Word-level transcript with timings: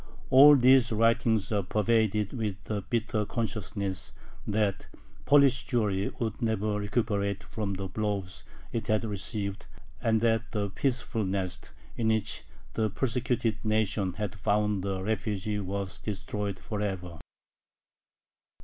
All 0.31 0.55
these 0.55 0.91
writings 0.91 1.51
are 1.51 1.61
pervaded 1.61 2.33
with 2.33 2.63
the 2.63 2.81
bitter 2.81 3.23
consciousness 3.23 4.13
that 4.47 4.87
Polish 5.27 5.67
Jewry 5.67 6.09
would 6.19 6.41
never 6.41 6.79
recuperate 6.79 7.43
from 7.43 7.75
the 7.75 7.87
blows 7.87 8.43
it 8.73 8.87
had 8.87 9.03
received, 9.05 9.67
and 10.01 10.19
that 10.21 10.53
the 10.53 10.71
peaceful 10.71 11.23
nest 11.23 11.69
in 11.95 12.07
which 12.07 12.41
the 12.73 12.89
persecuted 12.89 13.59
nation 13.63 14.13
had 14.13 14.33
found 14.33 14.83
a 14.85 15.03
refuge 15.03 15.47
was 15.63 15.99
destroyed 15.99 16.57
forever. 16.57 17.19